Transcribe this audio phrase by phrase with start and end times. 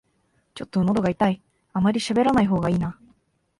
[0.55, 1.41] ちょっとのどが痛い、
[1.73, 2.97] あまりしゃべらない方がいいな